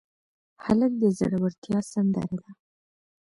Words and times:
هلک 0.63 0.91
د 1.01 1.03
زړورتیا 1.17 1.79
سندره 1.91 2.35
ده. 2.41 2.51